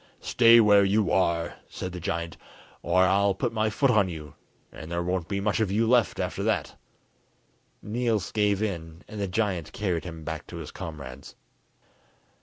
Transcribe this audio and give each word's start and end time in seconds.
"Stay 0.19 0.59
where 0.59 0.83
you 0.83 1.11
are," 1.11 1.57
said 1.69 1.91
the 1.91 1.99
giant, 1.99 2.35
"or 2.81 3.03
I'll 3.03 3.35
put 3.35 3.53
my 3.53 3.69
foot 3.69 3.91
on 3.91 4.09
you, 4.09 4.33
and 4.71 4.91
there 4.91 5.03
won't 5.03 5.27
be 5.27 5.39
much 5.39 5.59
of 5.59 5.69
you 5.71 5.87
left 5.87 6.19
after 6.19 6.41
that." 6.41 6.75
Niels 7.83 8.31
gave 8.31 8.63
in, 8.63 9.03
and 9.07 9.21
the 9.21 9.27
giant 9.27 9.73
carried 9.73 10.03
him 10.05 10.23
back 10.23 10.47
to 10.47 10.55
his 10.57 10.71
comrades. 10.71 11.35